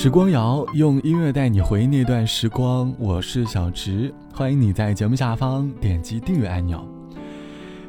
[0.00, 6.86] 时光谣用音乐带你回忆那段时光，我是小植，欢迎你在节目下方点击订阅按钮。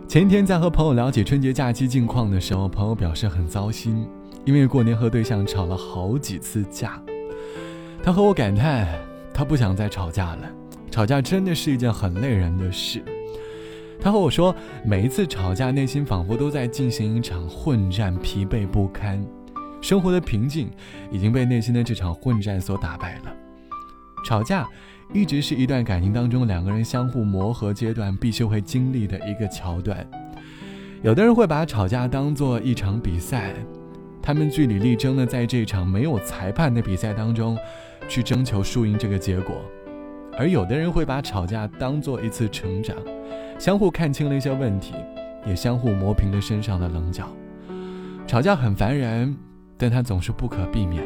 [0.08, 4.08] 前一天在和朋友聊起春节假期近况的时候，朋友表示很糟心，
[4.44, 6.99] 因为过年和对象吵了好几次架。
[8.01, 8.87] 他和我感叹，
[9.31, 10.51] 他不想再吵架了，
[10.89, 13.03] 吵架真的是一件很累人的事。
[14.01, 19.23] 他和我说，每一次吵架，内心仿佛都在进行一场混战，疲惫不堪。
[19.82, 20.70] 生活的平静
[21.12, 23.34] 已经被内心的这场混战所打败了。
[24.26, 24.68] 吵架
[25.14, 30.06] 一直是一段感情当中两个人相互磨合阶段必须会经历的一个桥段。
[31.02, 33.54] 有的人会把吵架当做一场比赛，
[34.22, 37.58] 他们据理力争的在这场没有裁判的比赛当中
[38.09, 39.56] 去征求输赢这个结果；
[40.38, 42.98] 而有的人会把吵架当做一次成长，
[43.58, 44.94] 相互看清了一些问题，
[45.48, 47.30] 也相互磨平了身上的棱角。
[48.28, 49.48] 吵架很烦人。
[49.80, 51.02] 但它总是不可避免。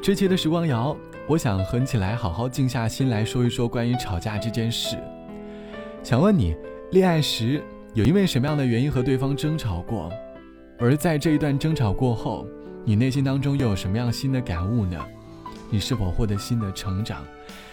[0.00, 0.96] 这期的时光谣，
[1.26, 4.96] 我想和你起来好好静下心来说一说关于吵架这件事。
[6.02, 6.54] 想问你，
[6.92, 7.60] 恋爱时
[7.92, 10.12] 有因为什么样的原因和对方争吵过？
[10.78, 12.46] 而在这一段争吵过后，
[12.84, 15.04] 你内心当中又有什么样新的感悟呢？
[15.70, 17.24] 你是否获得新的成长？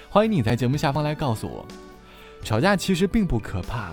[0.09, 1.63] 欢迎你在节目下方来告诉我。
[2.41, 3.91] 吵架其实并不可怕，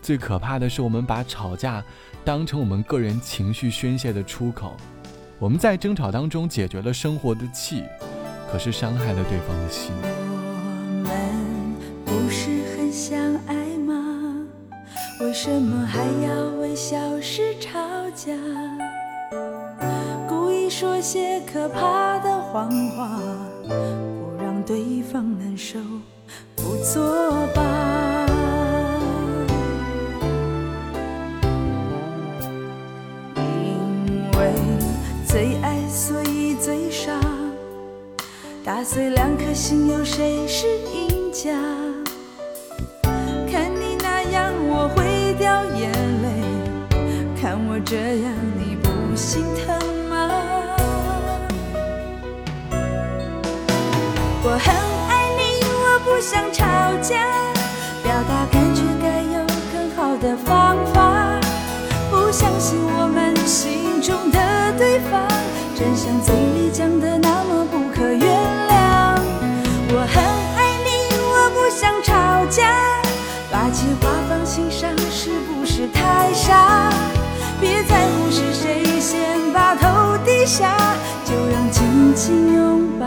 [0.00, 1.84] 最可怕的是我们把吵架
[2.24, 4.76] 当成我们个人情绪宣泄的出口。
[5.40, 7.82] 我们在争吵当中解决了生活的气，
[8.52, 9.90] 可是伤害了对方的心。
[10.04, 11.74] 我们
[12.04, 14.46] 不是很相爱吗？
[15.22, 17.80] 为什么还要为小事吵
[18.14, 18.34] 架？
[20.28, 23.18] 故意说些可怕的谎话，
[23.66, 25.78] 不让对方难受，
[26.54, 27.89] 不作罢。
[38.80, 41.52] 打碎两颗心，有谁是赢家？
[43.52, 45.92] 看你那样，我会掉眼
[46.22, 46.26] 泪；
[47.38, 49.76] 看我这样，你不心疼
[50.08, 50.30] 吗？
[54.42, 54.74] 我很
[55.10, 56.64] 爱你，我不想吵
[57.02, 57.20] 架。
[58.02, 61.38] 表达感觉该有更好的方法。
[62.10, 64.40] 不相信我们心中的。
[64.78, 65.28] 对方
[65.76, 67.59] 真像嘴里讲的那么
[72.50, 73.00] 家，
[73.50, 76.90] 把气话放心上是不是太傻？
[77.60, 80.76] 别在乎是谁先把头低下，
[81.24, 83.06] 就让紧紧拥抱。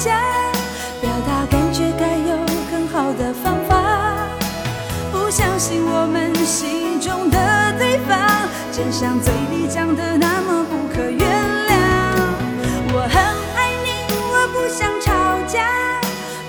[0.00, 0.18] 家，
[0.98, 2.34] 表达感觉该有
[2.70, 3.76] 更好的方法。
[5.12, 7.38] 不相信我们心中的
[7.78, 8.18] 对方，
[8.72, 11.76] 真像嘴里讲的那么不可原谅。
[12.94, 13.20] 我很
[13.54, 15.12] 爱你，我不想吵
[15.46, 15.68] 架，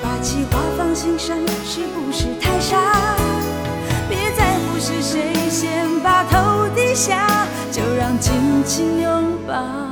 [0.02, 1.36] 把气话放心上
[1.66, 2.78] 是不是太傻？
[4.08, 7.28] 别在乎是谁先把头低下，
[7.70, 8.32] 就让紧
[8.64, 9.91] 紧拥抱。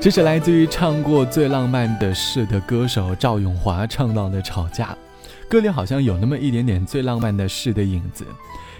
[0.00, 4.94] 这是来自于唱过《最浪漫的事》的歌手赵咏华唱到的吵架，
[5.48, 8.22] 歌里好像有那么一点点最浪漫的事的影子，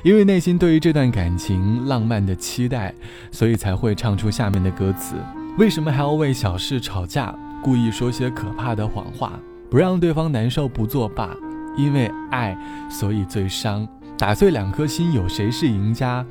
[0.02, 2.92] 因为内心对于这段感情浪漫的期待，
[3.30, 5.14] 所以才会唱出下面的歌词。
[5.56, 7.34] 为什么还要为小事吵架？
[7.62, 9.32] 故意说些可怕的谎话，
[9.70, 11.34] 不让对方难受不作罢。
[11.76, 12.56] 因为爱，
[12.88, 13.86] 所以最伤，
[14.16, 16.24] 打碎两颗心，有谁是赢家？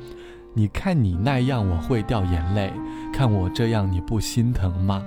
[0.54, 2.70] 你看你那样，我会掉眼泪；
[3.12, 5.02] 看我这样，你不心疼吗？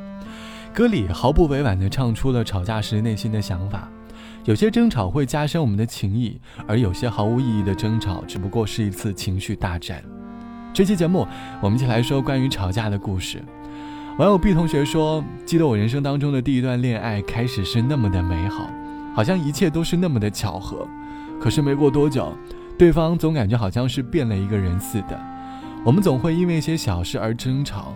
[0.74, 3.90] 歌里毫不委婉地唱出了吵架时内心的想法。
[4.46, 10.04] 有些争吵会加深我们的情谊，而有些毫无意义的争吵，只不过是一次情绪大战。
[10.74, 11.28] 这期节目，
[11.62, 13.44] 我们一起来说关于吵架的故事。
[14.20, 18.70] 网友 B 同学说：“记得我人生当中的第一段恋爱，开始是那么的美好，
[19.18, 20.88] 好像一切都是那么的巧合。
[21.42, 22.32] 可是没过多久，
[22.78, 25.20] 对方总感觉好像是变了一个人似的。
[25.84, 27.96] 我们总会因为一些小事而争吵。”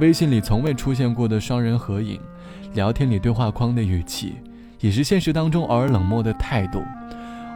[0.00, 2.18] 微信里从未出现过的双人合影，
[2.72, 4.36] 聊天里对话框的语气，
[4.80, 6.82] 也是现实当中偶尔冷漠的态度。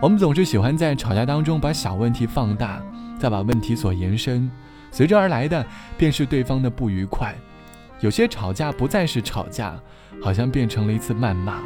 [0.02, 2.82] 我们总是喜欢在吵架当中把小问题放大，
[3.18, 4.50] 再把问题所延伸，
[4.92, 5.64] 随之而来的
[5.96, 7.34] 便是对方的不愉快。
[8.00, 9.74] 有些吵架不再是吵架，
[10.22, 11.62] 好像变成了一次谩骂。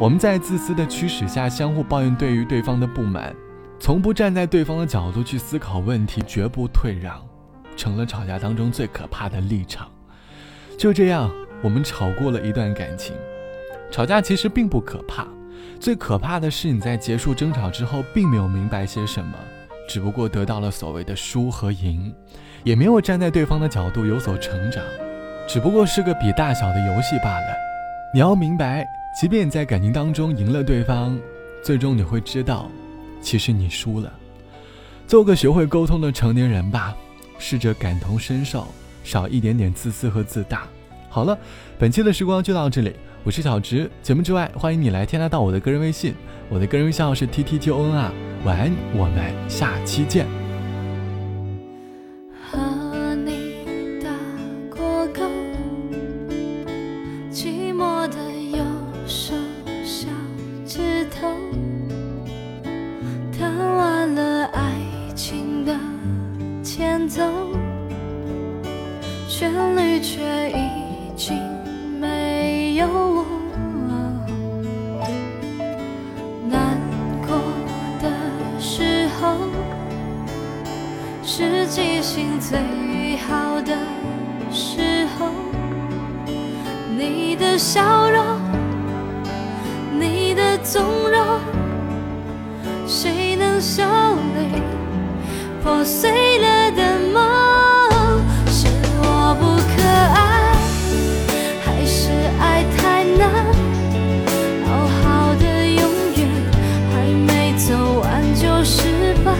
[0.00, 3.34] 我们在自私的驱使下相互抱怨对于对方的不满，
[3.80, 7.20] 从不站在对方的角度去思考问题，绝不退让，
[7.76, 9.90] 成了吵架当中最可怕的立场。
[10.78, 11.28] 就这样，
[11.60, 13.16] 我们吵过了一段感情。
[13.90, 15.26] 吵架其实并不可怕，
[15.80, 19.34] 最可怕的是你在结束争吵之后，并没有明白些什么，
[19.88, 22.14] 只不过得到了所谓的输和赢，
[22.62, 24.80] 也没有站在对方的角度有所成长，
[25.48, 27.56] 只不过是个比大小的游戏罢了。
[28.14, 28.86] 你要明白，
[29.18, 31.18] 即便你在感情当中赢了对方，
[31.60, 32.70] 最终你会知道，
[33.20, 34.12] 其实你输了。
[35.08, 36.96] 做个学会沟通的成年人吧，
[37.36, 38.64] 试着感同身受。
[39.02, 40.68] 少一点点自私和自大。
[41.08, 41.36] 好了，
[41.80, 42.94] 本期的时光就到这里，
[43.24, 43.90] 我是小直。
[44.04, 46.14] 节目之外，欢迎你来添加到我的个人微信，
[46.48, 48.12] 我的个人微信号是 t t t o n 啊。
[48.44, 50.37] 晚安，我们下期见。
[87.58, 88.24] 笑容，
[89.98, 91.40] 你的纵容，
[92.86, 94.62] 谁能受累？
[95.60, 97.20] 破碎了的梦，
[98.46, 98.68] 是
[99.02, 99.82] 我不可
[100.14, 100.54] 爱。
[101.64, 103.28] 还是爱太难？
[104.64, 105.82] 好好的永
[106.14, 106.28] 远，
[106.92, 109.32] 还没走完就失败。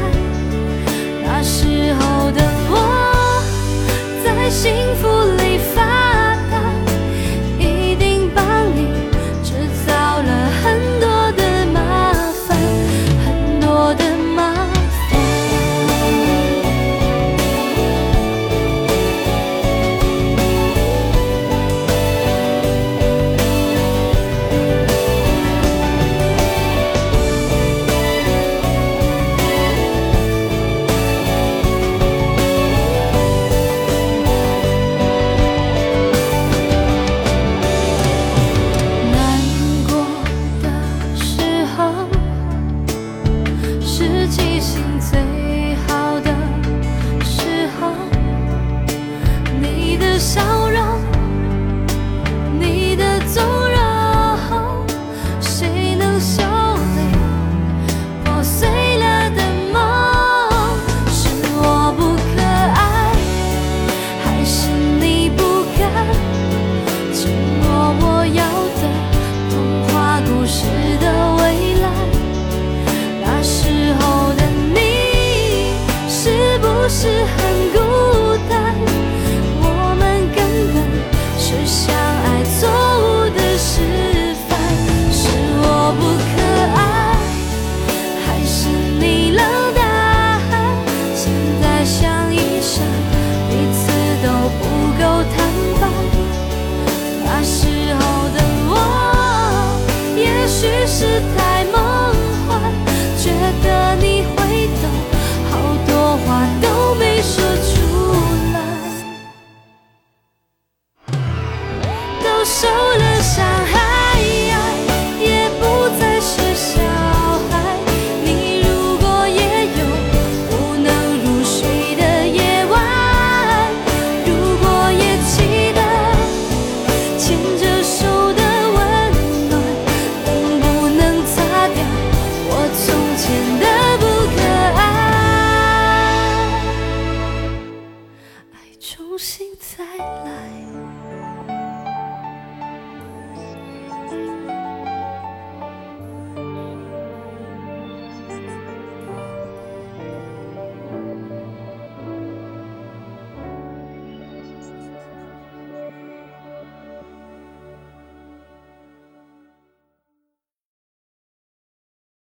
[1.22, 2.74] 那时候的我，
[4.24, 5.06] 在幸福
[5.36, 5.37] 里。